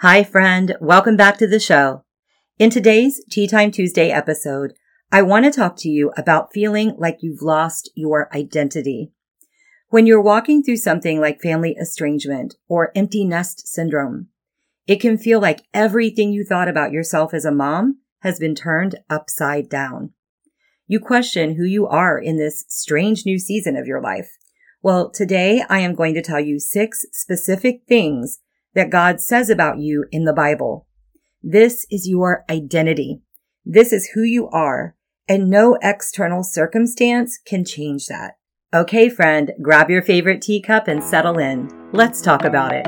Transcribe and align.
Hi, 0.00 0.24
friend. 0.24 0.76
Welcome 0.78 1.16
back 1.16 1.38
to 1.38 1.46
the 1.46 1.58
show. 1.58 2.04
In 2.58 2.68
today's 2.68 3.24
Tea 3.30 3.48
Time 3.48 3.70
Tuesday 3.70 4.10
episode, 4.10 4.74
I 5.10 5.22
want 5.22 5.46
to 5.46 5.50
talk 5.50 5.74
to 5.78 5.88
you 5.88 6.12
about 6.18 6.52
feeling 6.52 6.94
like 6.98 7.22
you've 7.22 7.40
lost 7.40 7.90
your 7.94 8.28
identity. 8.36 9.12
When 9.88 10.04
you're 10.04 10.20
walking 10.20 10.62
through 10.62 10.76
something 10.76 11.18
like 11.18 11.40
family 11.40 11.74
estrangement 11.80 12.56
or 12.68 12.92
empty 12.94 13.24
nest 13.24 13.66
syndrome, 13.66 14.26
it 14.86 15.00
can 15.00 15.16
feel 15.16 15.40
like 15.40 15.64
everything 15.72 16.30
you 16.30 16.44
thought 16.44 16.68
about 16.68 16.92
yourself 16.92 17.32
as 17.32 17.46
a 17.46 17.50
mom 17.50 18.00
has 18.20 18.38
been 18.38 18.54
turned 18.54 18.96
upside 19.08 19.70
down. 19.70 20.12
You 20.86 21.00
question 21.00 21.54
who 21.54 21.64
you 21.64 21.86
are 21.86 22.18
in 22.18 22.36
this 22.36 22.66
strange 22.68 23.24
new 23.24 23.38
season 23.38 23.76
of 23.76 23.86
your 23.86 24.02
life. 24.02 24.28
Well, 24.82 25.10
today 25.10 25.64
I 25.70 25.78
am 25.78 25.94
going 25.94 26.12
to 26.12 26.22
tell 26.22 26.40
you 26.40 26.60
six 26.60 27.06
specific 27.12 27.84
things 27.88 28.40
that 28.76 28.90
God 28.90 29.22
says 29.22 29.48
about 29.48 29.78
you 29.78 30.04
in 30.12 30.24
the 30.24 30.34
Bible. 30.34 30.86
This 31.42 31.86
is 31.90 32.06
your 32.06 32.44
identity. 32.50 33.22
This 33.64 33.90
is 33.90 34.10
who 34.12 34.20
you 34.20 34.48
are, 34.50 34.94
and 35.26 35.48
no 35.48 35.78
external 35.82 36.44
circumstance 36.44 37.38
can 37.46 37.64
change 37.64 38.06
that. 38.08 38.34
Okay, 38.74 39.08
friend, 39.08 39.52
grab 39.62 39.88
your 39.88 40.02
favorite 40.02 40.42
teacup 40.42 40.88
and 40.88 41.02
settle 41.02 41.38
in. 41.38 41.70
Let's 41.92 42.20
talk 42.20 42.44
about 42.44 42.72
it. 42.74 42.86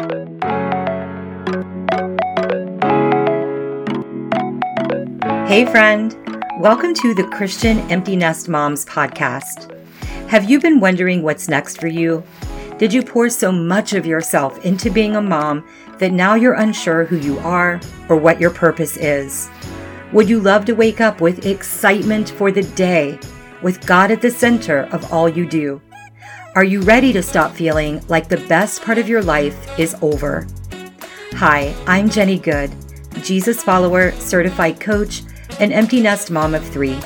Hey, 5.48 5.64
friend. 5.64 6.14
Welcome 6.60 6.92
to 6.96 7.14
the 7.14 7.26
Christian 7.32 7.78
Empty 7.90 8.16
Nest 8.16 8.46
Moms 8.46 8.84
podcast. 8.84 9.74
Have 10.28 10.50
you 10.50 10.60
been 10.60 10.80
wondering 10.80 11.22
what's 11.22 11.48
next 11.48 11.80
for 11.80 11.86
you? 11.86 12.22
Did 12.78 12.92
you 12.92 13.02
pour 13.02 13.28
so 13.28 13.50
much 13.50 13.92
of 13.92 14.06
yourself 14.06 14.64
into 14.64 14.88
being 14.88 15.16
a 15.16 15.20
mom 15.20 15.64
that 15.98 16.12
now 16.12 16.36
you're 16.36 16.54
unsure 16.54 17.04
who 17.04 17.16
you 17.16 17.36
are 17.40 17.80
or 18.08 18.16
what 18.16 18.40
your 18.40 18.50
purpose 18.50 18.96
is? 18.96 19.50
Would 20.12 20.28
you 20.28 20.38
love 20.38 20.64
to 20.66 20.76
wake 20.76 21.00
up 21.00 21.20
with 21.20 21.44
excitement 21.44 22.30
for 22.30 22.52
the 22.52 22.62
day, 22.62 23.18
with 23.62 23.84
God 23.84 24.12
at 24.12 24.22
the 24.22 24.30
center 24.30 24.84
of 24.92 25.12
all 25.12 25.28
you 25.28 25.44
do? 25.44 25.80
Are 26.54 26.62
you 26.62 26.80
ready 26.82 27.12
to 27.14 27.22
stop 27.22 27.50
feeling 27.50 28.00
like 28.06 28.28
the 28.28 28.46
best 28.46 28.80
part 28.82 28.96
of 28.96 29.08
your 29.08 29.22
life 29.24 29.76
is 29.76 29.96
over? 30.00 30.46
Hi, 31.32 31.74
I'm 31.88 32.08
Jenny 32.08 32.38
Good, 32.38 32.70
Jesus 33.24 33.60
follower, 33.60 34.12
certified 34.12 34.78
coach, 34.78 35.22
and 35.58 35.72
empty 35.72 36.00
nest 36.00 36.30
mom 36.30 36.54
of 36.54 36.64
three. 36.64 37.00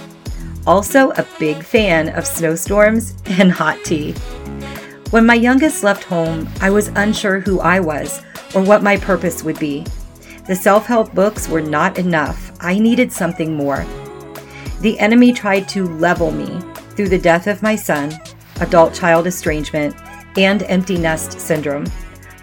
Also, 0.66 1.12
a 1.12 1.26
big 1.38 1.64
fan 1.64 2.10
of 2.10 2.26
snowstorms 2.26 3.14
and 3.24 3.50
hot 3.50 3.78
tea. 3.84 4.14
When 5.12 5.26
my 5.26 5.34
youngest 5.34 5.84
left 5.84 6.04
home, 6.04 6.48
I 6.62 6.70
was 6.70 6.88
unsure 6.96 7.38
who 7.38 7.60
I 7.60 7.80
was 7.80 8.22
or 8.54 8.62
what 8.62 8.82
my 8.82 8.96
purpose 8.96 9.44
would 9.44 9.58
be. 9.58 9.84
The 10.46 10.56
self 10.56 10.86
help 10.86 11.14
books 11.14 11.50
were 11.50 11.60
not 11.60 11.98
enough. 11.98 12.50
I 12.60 12.78
needed 12.78 13.12
something 13.12 13.54
more. 13.54 13.84
The 14.80 14.98
enemy 14.98 15.34
tried 15.34 15.68
to 15.68 15.86
level 15.98 16.30
me 16.30 16.62
through 16.96 17.10
the 17.10 17.18
death 17.18 17.46
of 17.46 17.62
my 17.62 17.76
son, 17.76 18.18
adult 18.62 18.94
child 18.94 19.26
estrangement, 19.26 19.94
and 20.38 20.62
empty 20.62 20.96
nest 20.96 21.38
syndrome. 21.38 21.84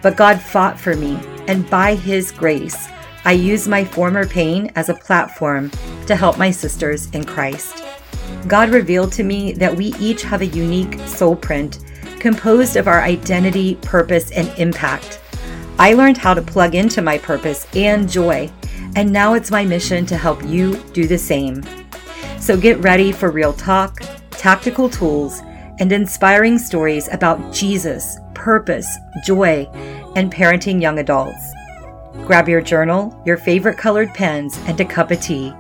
But 0.04 0.16
God 0.16 0.40
fought 0.40 0.80
for 0.80 0.96
me, 0.96 1.20
and 1.48 1.68
by 1.72 1.96
His 1.96 2.32
grace, 2.32 2.88
I 3.26 3.32
used 3.32 3.68
my 3.68 3.84
former 3.84 4.28
pain 4.28 4.72
as 4.76 4.90
a 4.90 4.94
platform 4.94 5.72
to 6.06 6.16
help 6.16 6.38
my 6.38 6.52
sisters 6.52 7.10
in 7.14 7.24
Christ. 7.24 7.84
God 8.48 8.70
revealed 8.70 9.12
to 9.14 9.24
me 9.24 9.54
that 9.54 9.76
we 9.76 9.96
each 9.96 10.22
have 10.22 10.42
a 10.42 10.46
unique 10.46 11.00
soul 11.08 11.36
print 11.36 11.80
composed 12.20 12.76
of 12.76 12.88
our 12.88 13.02
identity, 13.02 13.76
purpose, 13.76 14.32
and 14.32 14.48
impact. 14.60 15.20
I 15.78 15.94
learned 15.94 16.18
how 16.18 16.34
to 16.34 16.42
plug 16.42 16.76
into 16.76 17.02
my 17.02 17.18
purpose 17.18 17.66
and 17.74 18.10
joy, 18.10 18.52
and 18.96 19.12
now 19.12 19.34
it's 19.34 19.52
my 19.52 19.64
mission 19.64 20.06
to 20.08 20.18
help 20.18 20.44
you 20.44 20.76
do 20.94 21.08
the 21.08 21.18
same. 21.18 21.64
So 22.40 22.58
get 22.60 22.80
ready 22.80 23.12
for 23.12 23.32
real 23.32 23.54
talk, 23.54 24.02
tactical 24.32 24.90
tools, 24.90 25.42
and 25.80 25.92
inspiring 25.92 26.58
stories 26.58 27.08
about 27.12 27.54
Jesus, 27.54 28.18
purpose, 28.34 28.88
joy, 29.24 29.70
and 30.16 30.34
parenting 30.34 30.82
young 30.82 31.00
adults. 31.00 31.54
Grab 32.26 32.50
your 32.50 32.62
journal, 32.62 33.22
your 33.26 33.38
favorite 33.38 33.78
colored 33.78 34.14
pens, 34.14 34.60
and 34.66 34.80
a 34.80 34.86
cup 34.86 35.12
of 35.12 35.22
tea. 35.22 35.54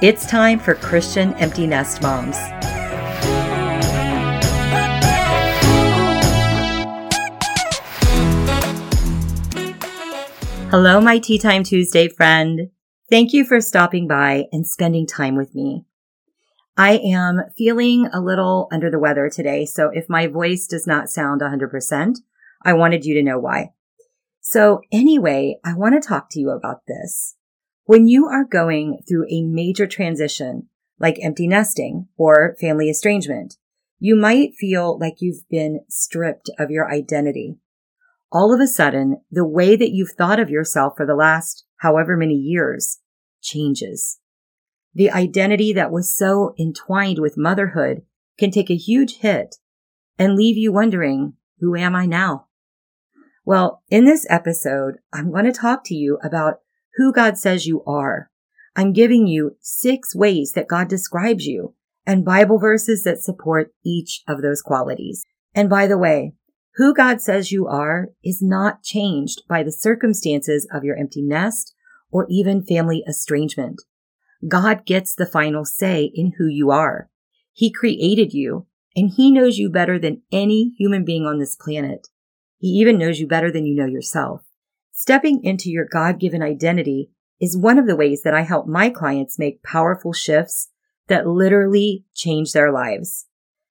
It's 0.00 0.26
time 0.26 0.58
for 0.58 0.74
Christian 0.74 1.34
Empty 1.34 1.66
Nest 1.66 2.02
Moms. 2.02 2.36
Hello, 10.70 11.00
my 11.00 11.18
Tea 11.18 11.38
Time 11.38 11.64
Tuesday 11.64 12.08
friend. 12.08 12.68
Thank 13.08 13.32
you 13.32 13.46
for 13.46 13.58
stopping 13.58 14.06
by 14.06 14.48
and 14.52 14.66
spending 14.66 15.06
time 15.06 15.34
with 15.34 15.54
me. 15.54 15.86
I 16.76 16.98
am 16.98 17.40
feeling 17.56 18.06
a 18.12 18.20
little 18.20 18.68
under 18.70 18.90
the 18.90 18.98
weather 18.98 19.30
today, 19.30 19.64
so 19.64 19.88
if 19.94 20.10
my 20.10 20.26
voice 20.26 20.66
does 20.66 20.86
not 20.86 21.08
sound 21.08 21.40
100%, 21.40 22.16
I 22.66 22.74
wanted 22.74 23.06
you 23.06 23.14
to 23.14 23.22
know 23.22 23.38
why. 23.38 23.70
So 24.42 24.82
anyway, 24.92 25.58
I 25.64 25.72
want 25.72 25.94
to 25.94 26.06
talk 26.06 26.28
to 26.32 26.38
you 26.38 26.50
about 26.50 26.82
this. 26.86 27.36
When 27.84 28.06
you 28.06 28.26
are 28.26 28.44
going 28.44 29.00
through 29.08 29.24
a 29.30 29.40
major 29.40 29.86
transition, 29.86 30.68
like 30.98 31.18
empty 31.22 31.48
nesting 31.48 32.08
or 32.18 32.56
family 32.60 32.90
estrangement, 32.90 33.54
you 33.98 34.14
might 34.14 34.54
feel 34.54 34.98
like 34.98 35.22
you've 35.22 35.48
been 35.48 35.80
stripped 35.88 36.50
of 36.58 36.70
your 36.70 36.92
identity 36.92 37.56
all 38.30 38.52
of 38.52 38.60
a 38.60 38.66
sudden, 38.66 39.20
the 39.30 39.46
way 39.46 39.76
that 39.76 39.92
you've 39.92 40.12
thought 40.12 40.40
of 40.40 40.50
yourself 40.50 40.94
for 40.96 41.06
the 41.06 41.14
last 41.14 41.64
however 41.78 42.16
many 42.16 42.34
years 42.34 42.98
changes. 43.42 44.18
The 44.94 45.10
identity 45.10 45.72
that 45.72 45.90
was 45.90 46.16
so 46.16 46.54
entwined 46.58 47.18
with 47.18 47.38
motherhood 47.38 48.02
can 48.38 48.50
take 48.50 48.70
a 48.70 48.76
huge 48.76 49.18
hit 49.18 49.56
and 50.18 50.34
leave 50.34 50.56
you 50.56 50.72
wondering, 50.72 51.34
who 51.60 51.76
am 51.76 51.94
I 51.94 52.06
now? 52.06 52.46
Well, 53.44 53.82
in 53.88 54.04
this 54.04 54.26
episode, 54.28 54.96
I'm 55.12 55.30
going 55.30 55.44
to 55.44 55.52
talk 55.52 55.82
to 55.84 55.94
you 55.94 56.18
about 56.22 56.60
who 56.96 57.12
God 57.12 57.38
says 57.38 57.66
you 57.66 57.82
are. 57.84 58.30
I'm 58.76 58.92
giving 58.92 59.26
you 59.26 59.56
six 59.60 60.14
ways 60.14 60.52
that 60.52 60.68
God 60.68 60.88
describes 60.88 61.46
you 61.46 61.74
and 62.06 62.24
Bible 62.24 62.58
verses 62.58 63.02
that 63.04 63.22
support 63.22 63.72
each 63.84 64.22
of 64.28 64.42
those 64.42 64.62
qualities. 64.62 65.24
And 65.54 65.70
by 65.70 65.86
the 65.86 65.98
way, 65.98 66.34
who 66.78 66.94
God 66.94 67.20
says 67.20 67.50
you 67.50 67.66
are 67.66 68.10
is 68.24 68.40
not 68.40 68.84
changed 68.84 69.42
by 69.48 69.64
the 69.64 69.72
circumstances 69.72 70.66
of 70.72 70.84
your 70.84 70.96
empty 70.96 71.22
nest 71.22 71.74
or 72.12 72.24
even 72.30 72.64
family 72.64 73.02
estrangement. 73.06 73.82
God 74.48 74.86
gets 74.86 75.12
the 75.12 75.26
final 75.26 75.64
say 75.64 76.10
in 76.14 76.34
who 76.38 76.46
you 76.46 76.70
are. 76.70 77.10
He 77.52 77.72
created 77.72 78.32
you 78.32 78.68
and 78.94 79.10
he 79.10 79.32
knows 79.32 79.58
you 79.58 79.68
better 79.68 79.98
than 79.98 80.22
any 80.30 80.72
human 80.78 81.04
being 81.04 81.26
on 81.26 81.40
this 81.40 81.56
planet. 81.56 82.06
He 82.58 82.68
even 82.68 82.96
knows 82.96 83.18
you 83.18 83.26
better 83.26 83.50
than 83.50 83.66
you 83.66 83.74
know 83.74 83.86
yourself. 83.86 84.42
Stepping 84.92 85.42
into 85.42 85.70
your 85.70 85.86
God 85.92 86.20
given 86.20 86.42
identity 86.42 87.10
is 87.40 87.56
one 87.56 87.78
of 87.80 87.88
the 87.88 87.96
ways 87.96 88.22
that 88.22 88.34
I 88.34 88.42
help 88.42 88.68
my 88.68 88.88
clients 88.88 89.36
make 89.36 89.64
powerful 89.64 90.12
shifts 90.12 90.68
that 91.08 91.26
literally 91.26 92.04
change 92.14 92.52
their 92.52 92.70
lives. 92.70 93.26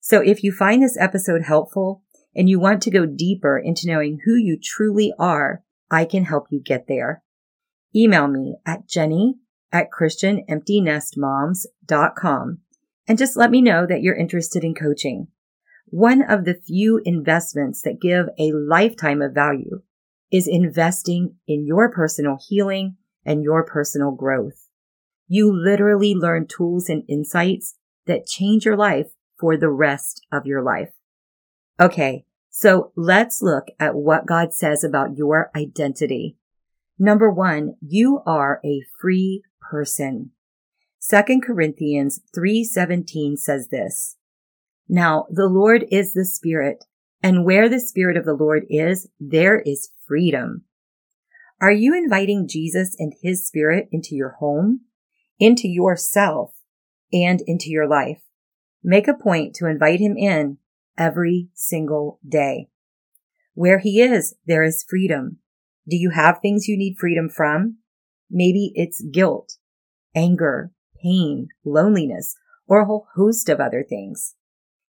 So 0.00 0.20
if 0.20 0.44
you 0.44 0.52
find 0.52 0.82
this 0.82 0.96
episode 0.98 1.42
helpful, 1.42 2.01
and 2.34 2.48
you 2.48 2.58
want 2.58 2.82
to 2.82 2.90
go 2.90 3.06
deeper 3.06 3.56
into 3.58 3.86
knowing 3.86 4.18
who 4.24 4.34
you 4.34 4.58
truly 4.62 5.12
are, 5.18 5.62
I 5.90 6.04
can 6.04 6.24
help 6.24 6.46
you 6.50 6.60
get 6.60 6.86
there. 6.88 7.22
Email 7.94 8.28
me 8.28 8.56
at 8.64 8.88
jenny 8.88 9.34
at 9.70 9.90
christianemptynestmoms.com 9.90 12.58
and 13.08 13.18
just 13.18 13.36
let 13.36 13.50
me 13.50 13.60
know 13.60 13.86
that 13.86 14.02
you're 14.02 14.16
interested 14.16 14.64
in 14.64 14.74
coaching. 14.74 15.28
One 15.86 16.22
of 16.22 16.44
the 16.44 16.54
few 16.54 17.00
investments 17.04 17.82
that 17.82 18.00
give 18.00 18.26
a 18.38 18.52
lifetime 18.52 19.20
of 19.20 19.34
value 19.34 19.82
is 20.30 20.48
investing 20.48 21.34
in 21.46 21.66
your 21.66 21.90
personal 21.90 22.38
healing 22.48 22.96
and 23.24 23.42
your 23.42 23.64
personal 23.64 24.12
growth. 24.12 24.68
You 25.28 25.52
literally 25.52 26.14
learn 26.14 26.46
tools 26.46 26.88
and 26.88 27.04
insights 27.08 27.76
that 28.06 28.26
change 28.26 28.64
your 28.64 28.76
life 28.76 29.08
for 29.38 29.56
the 29.56 29.68
rest 29.68 30.24
of 30.32 30.46
your 30.46 30.62
life. 30.62 30.92
Okay, 31.80 32.24
so 32.50 32.92
let's 32.96 33.40
look 33.42 33.68
at 33.80 33.94
what 33.94 34.26
God 34.26 34.52
says 34.52 34.84
about 34.84 35.16
your 35.16 35.50
identity. 35.56 36.36
Number 36.98 37.30
one, 37.30 37.76
you 37.80 38.20
are 38.26 38.60
a 38.64 38.82
free 39.00 39.42
person. 39.60 40.30
2 41.00 41.40
Corinthians 41.42 42.20
3:17 42.36 43.36
says 43.36 43.68
this. 43.68 44.16
Now, 44.88 45.26
the 45.30 45.48
Lord 45.48 45.86
is 45.90 46.12
the 46.12 46.24
Spirit, 46.24 46.84
and 47.22 47.44
where 47.44 47.68
the 47.68 47.80
Spirit 47.80 48.16
of 48.16 48.24
the 48.24 48.34
Lord 48.34 48.66
is, 48.68 49.08
there 49.18 49.58
is 49.60 49.90
freedom. 50.06 50.64
Are 51.60 51.72
you 51.72 51.96
inviting 51.96 52.48
Jesus 52.48 52.94
and 52.98 53.14
His 53.22 53.46
Spirit 53.46 53.88
into 53.90 54.14
your 54.14 54.36
home, 54.40 54.82
into 55.38 55.68
yourself, 55.68 56.52
and 57.12 57.40
into 57.46 57.70
your 57.70 57.88
life? 57.88 58.22
Make 58.84 59.08
a 59.08 59.14
point 59.14 59.54
to 59.56 59.66
invite 59.66 60.00
Him 60.00 60.16
in 60.16 60.58
every 60.96 61.48
single 61.54 62.18
day. 62.26 62.68
Where 63.54 63.78
he 63.78 64.00
is, 64.00 64.34
there 64.46 64.62
is 64.62 64.84
freedom. 64.88 65.38
Do 65.88 65.96
you 65.96 66.10
have 66.10 66.38
things 66.40 66.68
you 66.68 66.76
need 66.76 66.96
freedom 66.98 67.28
from? 67.28 67.78
Maybe 68.30 68.72
it's 68.74 69.04
guilt, 69.12 69.58
anger, 70.14 70.72
pain, 71.02 71.48
loneliness, 71.64 72.36
or 72.66 72.80
a 72.80 72.86
whole 72.86 73.08
host 73.14 73.48
of 73.48 73.60
other 73.60 73.84
things. 73.86 74.34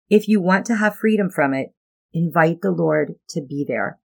If 0.09 0.27
you 0.27 0.39
want 0.39 0.65
to 0.67 0.75
have 0.75 0.95
freedom 0.95 1.29
from 1.29 1.53
it, 1.53 1.73
invite 2.13 2.61
the 2.61 2.71
Lord 2.71 3.15
to 3.29 3.41
be 3.41 3.65
there. 3.67 3.99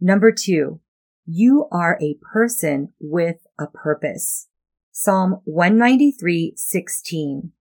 Number 0.00 0.32
two, 0.32 0.80
you 1.26 1.66
are 1.72 1.98
a 2.00 2.18
person 2.32 2.92
with 3.00 3.46
a 3.58 3.66
purpose. 3.66 4.48
Psalm 4.92 5.40
193, 5.44 6.54
16. 6.56 7.52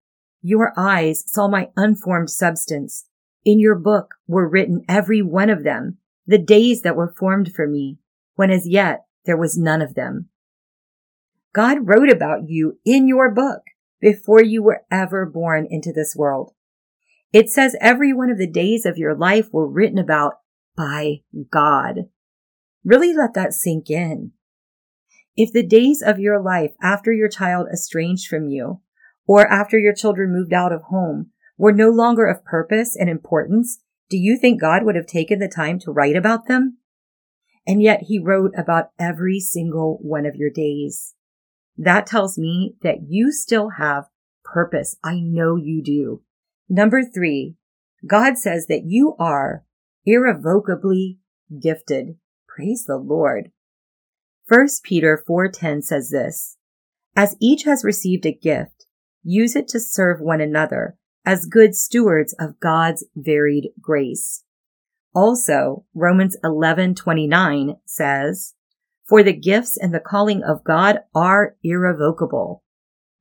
Your 0.41 0.73
eyes 0.77 1.23
saw 1.27 1.47
my 1.47 1.69
unformed 1.75 2.29
substance. 2.29 3.05
In 3.45 3.59
your 3.59 3.75
book 3.75 4.15
were 4.27 4.47
written 4.47 4.83
every 4.89 5.21
one 5.21 5.49
of 5.49 5.63
them, 5.63 5.97
the 6.25 6.37
days 6.37 6.81
that 6.81 6.95
were 6.95 7.13
formed 7.17 7.53
for 7.53 7.67
me, 7.67 7.97
when 8.35 8.51
as 8.51 8.67
yet 8.67 9.05
there 9.25 9.37
was 9.37 9.57
none 9.57 9.81
of 9.81 9.95
them. 9.95 10.29
God 11.53 11.87
wrote 11.87 12.11
about 12.11 12.49
you 12.49 12.79
in 12.85 13.07
your 13.07 13.33
book 13.33 13.61
before 13.99 14.43
you 14.43 14.61
were 14.61 14.83
ever 14.91 15.25
born 15.25 15.67
into 15.69 15.91
this 15.91 16.15
world. 16.15 16.53
It 17.33 17.49
says 17.49 17.75
every 17.81 18.13
one 18.13 18.29
of 18.29 18.37
the 18.37 18.49
days 18.49 18.85
of 18.85 18.97
your 18.97 19.15
life 19.15 19.47
were 19.51 19.67
written 19.67 19.97
about 19.97 20.33
by 20.75 21.21
God. 21.51 22.09
Really 22.83 23.13
let 23.13 23.33
that 23.33 23.53
sink 23.53 23.89
in. 23.89 24.31
If 25.35 25.51
the 25.51 25.65
days 25.65 26.01
of 26.01 26.19
your 26.19 26.41
life 26.41 26.71
after 26.81 27.13
your 27.13 27.29
child 27.29 27.67
estranged 27.71 28.27
from 28.27 28.49
you, 28.49 28.81
or 29.27 29.45
after 29.45 29.77
your 29.77 29.93
children 29.93 30.31
moved 30.31 30.53
out 30.53 30.71
of 30.71 30.83
home, 30.83 31.31
were 31.57 31.71
no 31.71 31.89
longer 31.89 32.25
of 32.25 32.45
purpose 32.45 32.95
and 32.95 33.09
importance, 33.09 33.79
do 34.09 34.17
you 34.17 34.37
think 34.37 34.61
God 34.61 34.83
would 34.83 34.95
have 34.95 35.07
taken 35.07 35.39
the 35.39 35.47
time 35.47 35.79
to 35.79 35.91
write 35.91 36.15
about 36.15 36.47
them? 36.47 36.77
And 37.65 37.81
yet 37.81 38.03
he 38.03 38.19
wrote 38.19 38.53
about 38.57 38.91
every 38.97 39.39
single 39.39 39.99
one 40.01 40.25
of 40.25 40.35
your 40.35 40.49
days. 40.49 41.15
That 41.77 42.07
tells 42.07 42.37
me 42.37 42.75
that 42.81 43.09
you 43.09 43.31
still 43.31 43.71
have 43.77 44.05
purpose. 44.45 44.95
I 45.03 45.19
know 45.19 45.57
you 45.57 45.83
do. 45.83 46.21
Number 46.69 47.03
three, 47.03 47.55
God 48.05 48.37
says 48.37 48.67
that 48.67 48.83
you 48.85 49.15
are 49.19 49.65
irrevocably 50.05 51.19
gifted. 51.61 52.17
Praise 52.47 52.85
the 52.85 52.97
Lord. 52.97 53.51
1 54.47 54.67
Peter 54.83 55.21
4:10 55.27 55.81
says 55.81 56.09
this, 56.09 56.57
As 57.15 57.35
each 57.41 57.63
has 57.63 57.83
received 57.83 58.25
a 58.25 58.31
gift, 58.31 58.85
use 59.23 59.55
it 59.55 59.67
to 59.69 59.79
serve 59.79 60.21
one 60.21 60.39
another 60.39 60.97
as 61.27 61.45
good 61.45 61.75
stewards 61.75 62.33
of 62.39 62.57
God's 62.61 63.05
varied 63.13 63.71
grace. 63.81 64.45
Also, 65.13 65.83
Romans 65.93 66.37
11:29 66.41 67.75
says, 67.85 68.55
"For 69.03 69.23
the 69.23 69.33
gifts 69.33 69.77
and 69.77 69.93
the 69.93 69.99
calling 69.99 70.41
of 70.41 70.63
God 70.63 71.03
are 71.13 71.57
irrevocable." 71.61 72.63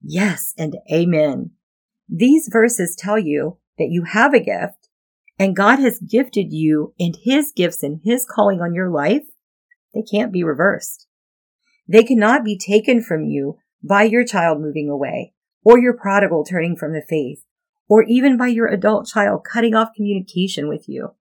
Yes, 0.01 0.55
and 0.57 0.77
amen. 0.91 1.51
These 2.09 2.49
verses 2.49 2.95
tell 2.95 3.19
you 3.19 3.59
that 3.77 3.91
you 3.91 4.05
have 4.05 4.33
a 4.33 4.41
gift 4.41 4.89
and 5.37 5.57
God 5.57 5.81
has 5.81 5.99
gifted 5.99 6.53
you 6.53 6.95
and 7.01 7.17
his 7.21 7.51
gifts 7.51 7.83
and 7.83 8.01
his 8.05 8.25
calling 8.25 8.61
on 8.61 8.73
your 8.73 8.89
life, 8.89 9.27
they 9.95 10.03
can't 10.03 10.33
be 10.33 10.45
reversed. 10.45 11.09
They 11.89 12.05
cannot 12.05 12.45
be 12.45 12.57
taken 12.57 13.01
from 13.01 13.25
you 13.25 13.59
by 13.83 14.05
your 14.05 14.25
child 14.25 14.61
moving 14.61 14.89
away 14.89 15.35
or 15.65 15.81
your 15.81 15.95
prodigal 15.95 16.45
turning 16.45 16.77
from 16.77 16.93
the 16.93 17.03
faith 17.03 17.43
or 17.89 18.03
even 18.03 18.37
by 18.37 18.49
your 18.49 18.67
adult 18.67 19.07
child 19.07 19.47
cutting 19.51 19.75
off 19.75 19.95
communication 19.95 20.69
with 20.69 20.89
you. 20.89 21.15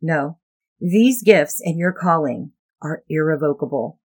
No, 0.00 0.38
these 0.80 1.22
gifts 1.22 1.60
and 1.64 1.78
your 1.78 1.92
calling 1.92 2.52
are 2.80 3.02
irrevocable. 3.08 4.00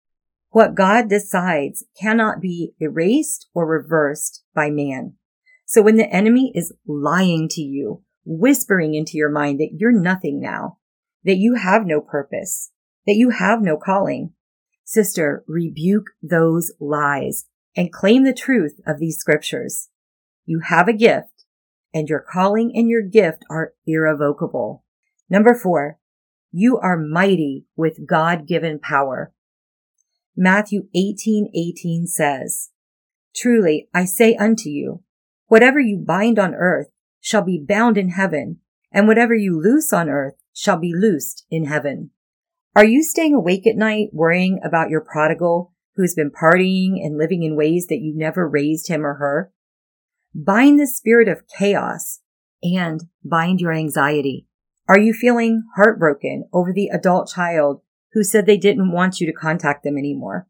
What 0.51 0.75
God 0.75 1.09
decides 1.09 1.85
cannot 2.01 2.41
be 2.41 2.75
erased 2.81 3.49
or 3.55 3.67
reversed 3.67 4.43
by 4.55 4.71
man. 4.71 5.15
So 5.67 5.83
when 5.83 5.97
the 5.97 6.09
enemy 6.11 6.53
is 6.55 6.73
lying 6.87 7.49
to 7.51 7.61
you 7.61 8.03
whispering 8.27 8.95
into 8.95 9.17
your 9.17 9.31
mind 9.31 9.61
that 9.61 9.77
you're 9.79 9.93
nothing 9.93 10.41
now, 10.41 10.79
that 11.25 11.37
you 11.37 11.55
have 11.55 11.87
no 11.87 12.01
purpose, 12.01 12.73
that 13.07 13.15
you 13.15 13.31
have 13.31 13.63
no 13.63 13.77
calling. 13.77 14.33
Sister, 14.85 15.45
rebuke 15.47 16.07
those 16.23 16.73
lies 16.81 17.47
and 17.77 17.93
claim 17.93 18.25
the 18.25 18.35
truth 18.35 18.81
of 18.87 18.99
these 18.99 19.19
scriptures. 19.19 19.89
You 20.45 20.61
have 20.61 20.89
a 20.89 20.93
gift 20.93 21.36
and 21.93 22.09
your 22.09 22.21
calling 22.21 22.73
and 22.75 22.89
your 22.89 23.03
gift 23.03 23.45
are 23.51 23.75
irrevocable. 23.87 24.85
Number 25.29 25.55
four, 25.55 25.99
you 26.53 26.79
are 26.79 26.97
mighty 26.97 27.67
with 27.77 28.07
God-given 28.07 28.79
power. 28.81 29.33
Matthew 30.37 30.89
18, 30.95 31.51
18 31.55 32.07
says, 32.07 32.71
Truly 33.35 33.89
I 33.95 34.05
say 34.05 34.35
unto 34.37 34.69
you, 34.69 35.03
whatever 35.47 35.81
you 35.81 35.99
bind 35.99 36.39
on 36.39 36.55
earth 36.55 36.89
shall 37.21 37.43
be 37.43 37.63
bound 37.67 37.99
in 37.99 38.11
heaven, 38.11 38.59
and 38.93 39.09
whatever 39.09 39.35
you 39.35 39.61
loose 39.61 39.93
on 39.93 40.09
earth 40.09 40.35
shall 40.53 40.79
be 40.79 40.95
loosed 40.95 41.45
in 41.51 41.67
heaven. 41.67 42.11
Are 42.75 42.85
you 42.85 43.03
staying 43.03 43.35
awake 43.35 43.67
at 43.67 43.77
night 43.77 44.09
worrying 44.13 44.61
about 44.65 44.91
your 44.91 45.01
prodigal 45.01 45.73
who's 45.97 46.15
been 46.15 46.31
partying 46.31 47.03
and 47.03 47.19
living 47.19 47.43
in 47.43 47.57
ways 47.57 47.87
that 47.89 48.01
you 48.01 48.15
never 48.15 48.49
raised 48.49 48.89
him 48.89 49.05
or 49.05 49.15
her? 49.15 49.53
Bind 50.39 50.79
the 50.79 50.87
spirit 50.87 51.29
of 51.29 51.49
chaos 51.49 52.21
and 52.63 53.05
bind 53.25 53.59
your 53.59 53.73
anxiety. 53.73 54.47
Are 54.87 54.99
you 54.99 55.15
feeling 55.15 55.63
heartbroken 55.77 56.47
over 56.53 56.75
the 56.75 56.89
adult 56.89 57.31
child 57.31 57.81
who 58.13 58.23
said 58.23 58.45
they 58.45 58.59
didn't 58.59 58.93
want 58.93 59.19
you 59.19 59.27
to 59.27 59.33
contact 59.33 59.83
them 59.83 59.97
anymore? 59.97 60.47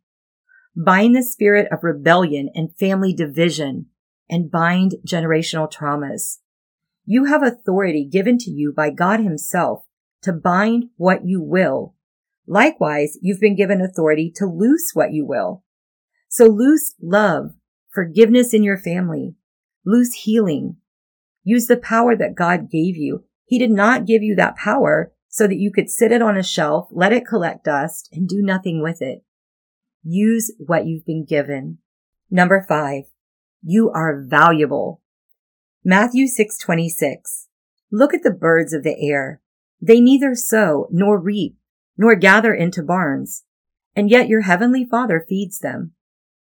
Bind 0.74 1.14
the 1.14 1.22
spirit 1.22 1.68
of 1.70 1.84
rebellion 1.84 2.50
and 2.52 2.76
family 2.76 3.14
division 3.14 3.86
and 4.28 4.50
bind 4.50 4.96
generational 5.06 5.72
traumas. 5.72 6.38
You 7.04 7.26
have 7.26 7.44
authority 7.44 8.08
given 8.10 8.38
to 8.38 8.50
you 8.50 8.72
by 8.76 8.90
God 8.90 9.20
himself 9.20 9.84
to 10.22 10.32
bind 10.32 10.86
what 10.96 11.24
you 11.24 11.40
will. 11.40 11.94
Likewise, 12.44 13.18
you've 13.22 13.40
been 13.40 13.54
given 13.54 13.80
authority 13.80 14.32
to 14.34 14.46
loose 14.46 14.90
what 14.94 15.12
you 15.12 15.24
will. 15.24 15.62
So 16.28 16.46
loose 16.46 16.96
love, 17.00 17.52
forgiveness 17.92 18.52
in 18.52 18.64
your 18.64 18.78
family, 18.78 19.36
loose 19.86 20.12
healing. 20.12 20.76
Use 21.44 21.66
the 21.66 21.76
power 21.76 22.16
that 22.16 22.34
God 22.34 22.70
gave 22.70 22.96
you. 22.96 23.24
He 23.46 23.58
did 23.58 23.70
not 23.70 24.04
give 24.04 24.22
you 24.22 24.34
that 24.34 24.56
power 24.56 25.12
so 25.28 25.46
that 25.46 25.58
you 25.58 25.70
could 25.70 25.88
sit 25.88 26.12
it 26.12 26.20
on 26.20 26.36
a 26.36 26.42
shelf, 26.42 26.88
let 26.90 27.12
it 27.12 27.26
collect 27.26 27.64
dust, 27.64 28.08
and 28.12 28.28
do 28.28 28.42
nothing 28.42 28.82
with 28.82 29.00
it. 29.00 29.22
Use 30.02 30.52
what 30.58 30.86
you've 30.86 31.04
been 31.04 31.24
given. 31.24 31.78
Number 32.30 32.64
five, 32.68 33.04
you 33.62 33.90
are 33.90 34.24
valuable. 34.26 35.00
Matthew 35.84 36.26
6:26 36.26 37.46
Look 37.92 38.12
at 38.12 38.24
the 38.24 38.32
birds 38.32 38.72
of 38.72 38.82
the 38.82 38.98
air. 38.98 39.40
They 39.80 40.00
neither 40.00 40.34
sow 40.34 40.88
nor 40.90 41.20
reap 41.20 41.56
nor 41.96 42.14
gather 42.14 42.52
into 42.52 42.82
barns, 42.82 43.44
and 43.94 44.10
yet 44.10 44.28
your 44.28 44.42
heavenly 44.42 44.84
Father 44.84 45.24
feeds 45.28 45.60
them. 45.60 45.92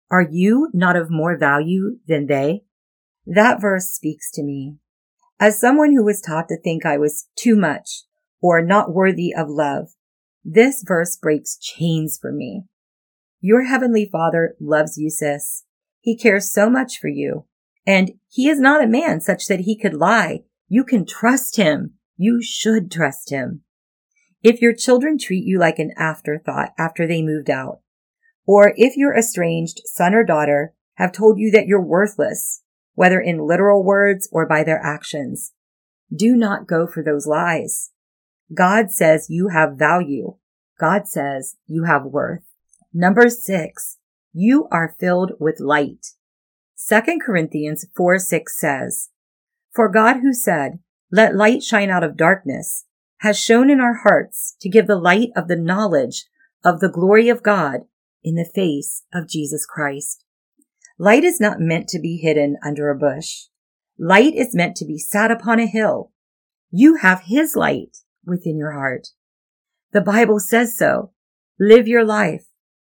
Are 0.09 0.27
you 0.29 0.69
not 0.73 0.95
of 0.95 1.09
more 1.09 1.37
value 1.37 1.97
than 2.07 2.27
they? 2.27 2.63
That 3.25 3.61
verse 3.61 3.91
speaks 3.91 4.31
to 4.31 4.43
me. 4.43 4.77
As 5.39 5.59
someone 5.59 5.93
who 5.93 6.03
was 6.03 6.21
taught 6.21 6.47
to 6.49 6.59
think 6.59 6.85
I 6.85 6.97
was 6.97 7.27
too 7.35 7.55
much 7.55 8.03
or 8.41 8.61
not 8.61 8.93
worthy 8.93 9.33
of 9.33 9.49
love, 9.49 9.89
this 10.43 10.83
verse 10.85 11.17
breaks 11.17 11.57
chains 11.57 12.17
for 12.19 12.31
me. 12.31 12.63
Your 13.39 13.63
heavenly 13.63 14.07
Father 14.11 14.55
loves 14.59 14.97
you, 14.97 15.09
sis. 15.09 15.63
He 15.99 16.17
cares 16.17 16.51
so 16.51 16.69
much 16.69 16.99
for 16.99 17.07
you 17.07 17.45
and 17.85 18.11
he 18.29 18.47
is 18.47 18.59
not 18.59 18.83
a 18.83 18.87
man 18.87 19.21
such 19.21 19.47
that 19.47 19.61
he 19.61 19.77
could 19.77 19.93
lie. 19.93 20.43
You 20.67 20.83
can 20.83 21.05
trust 21.05 21.57
him. 21.57 21.95
You 22.17 22.41
should 22.41 22.91
trust 22.91 23.29
him. 23.29 23.63
If 24.43 24.61
your 24.61 24.73
children 24.73 25.17
treat 25.17 25.43
you 25.45 25.59
like 25.59 25.79
an 25.79 25.91
afterthought 25.97 26.73
after 26.77 27.07
they 27.07 27.21
moved 27.21 27.49
out, 27.49 27.81
or 28.45 28.73
if 28.75 28.97
your 28.97 29.15
estranged 29.15 29.81
son 29.85 30.13
or 30.13 30.23
daughter 30.23 30.73
have 30.95 31.11
told 31.11 31.39
you 31.39 31.51
that 31.51 31.67
you're 31.67 31.81
worthless, 31.81 32.60
whether 32.95 33.19
in 33.19 33.47
literal 33.47 33.83
words 33.83 34.27
or 34.31 34.45
by 34.45 34.63
their 34.63 34.81
actions, 34.83 35.53
do 36.13 36.35
not 36.35 36.67
go 36.67 36.87
for 36.87 37.03
those 37.03 37.25
lies. 37.25 37.91
God 38.53 38.91
says 38.91 39.27
you 39.29 39.49
have 39.49 39.77
value. 39.77 40.35
God 40.79 41.07
says 41.07 41.55
you 41.67 41.85
have 41.85 42.03
worth. 42.03 42.43
Number 42.93 43.29
six, 43.29 43.97
you 44.33 44.67
are 44.71 44.95
filled 44.99 45.33
with 45.39 45.59
light. 45.59 46.07
2 46.89 47.19
Corinthians 47.23 47.85
4 47.95 48.19
6 48.19 48.59
says, 48.59 49.09
For 49.73 49.87
God 49.87 50.17
who 50.17 50.33
said, 50.33 50.79
Let 51.11 51.35
light 51.35 51.63
shine 51.63 51.89
out 51.89 52.03
of 52.03 52.17
darkness, 52.17 52.85
has 53.19 53.39
shone 53.39 53.69
in 53.69 53.79
our 53.79 53.99
hearts 54.03 54.55
to 54.61 54.69
give 54.69 54.87
the 54.87 54.95
light 54.95 55.29
of 55.35 55.47
the 55.47 55.55
knowledge 55.55 56.25
of 56.63 56.79
the 56.79 56.89
glory 56.89 57.29
of 57.29 57.43
God 57.43 57.81
in 58.23 58.35
the 58.35 58.49
face 58.53 59.03
of 59.13 59.29
Jesus 59.29 59.65
Christ. 59.65 60.23
Light 61.01 61.23
is 61.23 61.39
not 61.41 61.59
meant 61.59 61.87
to 61.87 61.99
be 61.99 62.17
hidden 62.17 62.57
under 62.63 62.91
a 62.91 62.95
bush. 62.95 63.45
Light 63.97 64.35
is 64.35 64.53
meant 64.53 64.75
to 64.75 64.85
be 64.85 64.99
sat 64.99 65.31
upon 65.31 65.59
a 65.59 65.65
hill. 65.65 66.11
You 66.69 66.97
have 66.97 67.23
His 67.25 67.55
light 67.55 67.97
within 68.23 68.55
your 68.55 68.73
heart. 68.73 69.07
The 69.93 70.01
Bible 70.01 70.39
says 70.39 70.77
so. 70.77 71.11
Live 71.59 71.87
your 71.87 72.05
life. 72.05 72.45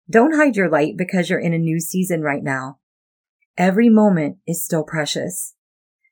Don't 0.09 0.35
hide 0.35 0.55
your 0.55 0.71
light 0.71 0.97
because 0.97 1.29
you're 1.29 1.39
in 1.39 1.53
a 1.53 1.59
new 1.59 1.79
season 1.79 2.23
right 2.23 2.41
now. 2.41 2.79
Every 3.59 3.89
moment 3.89 4.37
is 4.47 4.65
still 4.65 4.83
precious. 4.83 5.53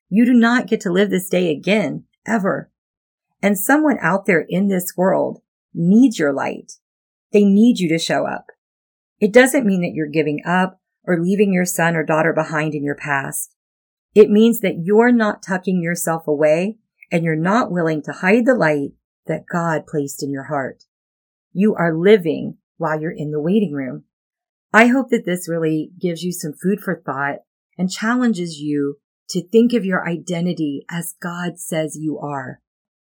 You 0.07 0.23
do 0.23 0.33
not 0.33 0.67
get 0.67 0.81
to 0.81 0.91
live 0.91 1.09
this 1.09 1.27
day 1.27 1.49
again, 1.49 2.03
ever. 2.27 2.69
And 3.41 3.57
someone 3.57 3.97
out 4.03 4.27
there 4.27 4.45
in 4.47 4.67
this 4.67 4.93
world 4.95 5.41
needs 5.73 6.19
your 6.19 6.31
light. 6.31 6.73
They 7.31 7.43
need 7.43 7.79
you 7.79 7.89
to 7.89 7.97
show 7.97 8.27
up. 8.27 8.51
It 9.19 9.33
doesn't 9.33 9.65
mean 9.65 9.81
that 9.81 9.93
you're 9.95 10.05
giving 10.05 10.43
up 10.45 10.79
or 11.07 11.19
leaving 11.19 11.53
your 11.53 11.65
son 11.65 11.95
or 11.95 12.03
daughter 12.03 12.33
behind 12.33 12.75
in 12.75 12.83
your 12.83 12.95
past. 12.95 13.55
It 14.13 14.29
means 14.29 14.59
that 14.59 14.81
you're 14.83 15.11
not 15.11 15.41
tucking 15.41 15.81
yourself 15.81 16.27
away 16.27 16.77
and 17.11 17.23
you're 17.23 17.35
not 17.35 17.71
willing 17.71 18.01
to 18.03 18.11
hide 18.11 18.45
the 18.45 18.53
light 18.53 18.91
that 19.25 19.45
God 19.51 19.87
placed 19.87 20.21
in 20.21 20.29
your 20.29 20.45
heart. 20.45 20.83
You 21.53 21.75
are 21.75 21.97
living 21.97 22.57
while 22.77 22.99
you're 22.99 23.11
in 23.11 23.31
the 23.31 23.41
waiting 23.41 23.73
room. 23.73 24.03
I 24.73 24.87
hope 24.87 25.09
that 25.09 25.25
this 25.25 25.49
really 25.49 25.91
gives 25.99 26.23
you 26.23 26.31
some 26.31 26.53
food 26.53 26.79
for 26.81 27.01
thought 27.03 27.39
and 27.77 27.89
challenges 27.89 28.59
you 28.59 28.97
to 29.29 29.47
think 29.47 29.73
of 29.73 29.85
your 29.85 30.07
identity 30.07 30.85
as 30.89 31.15
God 31.21 31.59
says 31.59 31.97
you 31.99 32.19
are. 32.19 32.61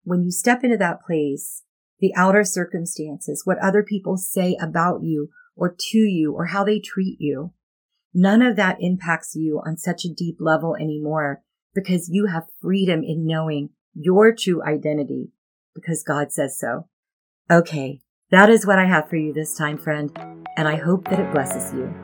When 0.05 0.23
you 0.23 0.31
step 0.31 0.63
into 0.65 0.77
that 0.77 1.03
place, 1.03 1.63
the 1.99 2.13
outer 2.15 2.45
circumstances, 2.45 3.43
what 3.45 3.59
other 3.59 3.83
people 3.83 4.17
say 4.17 4.57
about 4.61 5.03
you 5.03 5.31
or 5.57 5.75
to 5.91 5.99
you 5.99 6.35
or 6.35 6.47
how 6.47 6.63
they 6.65 6.79
treat 6.79 7.17
you, 7.21 7.53
none 8.17 8.41
of 8.41 8.57
that 8.57 8.79
impacts 8.81 9.37
you 9.37 9.61
on 9.67 9.77
such 9.77 10.07
a 10.07 10.13
deep 10.13 10.39
level 10.41 10.75
anymore 10.75 11.43
because 11.75 12.09
you 12.11 12.27
have 12.27 12.45
freedom 12.63 13.03
in 13.05 13.27
knowing 13.27 13.69
your 13.95 14.35
true 14.35 14.63
identity 14.65 15.29
because 15.75 16.03
God 16.03 16.33
says 16.33 16.59
so. 16.59 16.89
Okay. 17.51 18.01
That 18.31 18.49
is 18.49 18.67
what 18.67 18.79
I 18.79 18.87
have 18.87 19.09
for 19.11 19.17
you 19.17 19.35
this 19.35 19.55
time, 19.55 19.77
friend, 19.77 20.11
and 20.57 20.67
I 20.67 20.77
hope 20.77 21.09
that 21.09 21.21
it 21.21 21.31
blesses 21.31 21.73
you. 21.75 21.95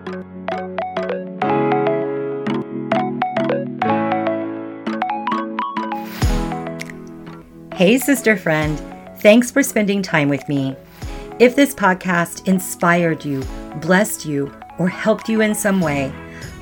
Hey, 7.75 7.99
sister 7.99 8.37
friend. 8.37 8.78
Thanks 9.21 9.50
for 9.50 9.62
spending 9.62 10.02
time 10.02 10.28
with 10.28 10.47
me. 10.47 10.76
If 11.38 11.57
this 11.57 11.75
podcast 11.75 12.47
inspired 12.47 13.25
you, 13.25 13.42
blessed 13.81 14.26
you, 14.26 14.52
or 14.79 14.88
helped 14.88 15.29
you 15.29 15.41
in 15.41 15.55
some 15.55 15.81
way, 15.81 16.12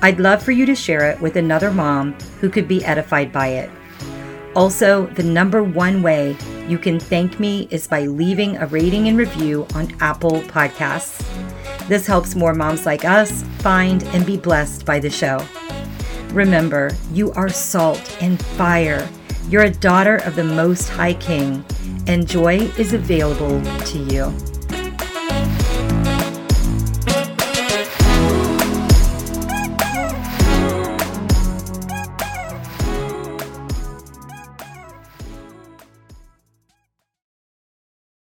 I'd 0.02 0.20
love 0.20 0.42
for 0.42 0.52
you 0.52 0.66
to 0.66 0.74
share 0.74 1.10
it 1.10 1.20
with 1.20 1.36
another 1.36 1.70
mom 1.70 2.12
who 2.40 2.48
could 2.48 2.66
be 2.66 2.84
edified 2.84 3.32
by 3.32 3.48
it. 3.48 3.70
Also, 4.56 5.06
the 5.06 5.22
number 5.22 5.62
one 5.62 6.02
way 6.02 6.36
you 6.66 6.78
can 6.78 6.98
thank 6.98 7.38
me 7.38 7.68
is 7.70 7.86
by 7.86 8.06
leaving 8.06 8.56
a 8.56 8.66
rating 8.66 9.08
and 9.08 9.16
review 9.16 9.66
on 9.74 9.94
Apple 10.00 10.40
Podcasts. 10.42 11.24
This 11.86 12.06
helps 12.06 12.34
more 12.34 12.54
moms 12.54 12.86
like 12.86 13.04
us 13.04 13.42
find 13.58 14.02
and 14.04 14.24
be 14.24 14.36
blessed 14.36 14.84
by 14.84 14.98
the 14.98 15.10
show. 15.10 15.44
Remember, 16.32 16.90
you 17.12 17.32
are 17.32 17.48
salt 17.48 18.16
and 18.20 18.42
fire. 18.44 19.08
You're 19.48 19.64
a 19.64 19.70
daughter 19.70 20.16
of 20.18 20.36
the 20.36 20.44
Most 20.44 20.88
High 20.88 21.14
King, 21.14 21.64
and 22.06 22.28
joy 22.28 22.58
is 22.78 22.92
available 22.92 23.60
to 23.86 23.98
you. 23.98 24.49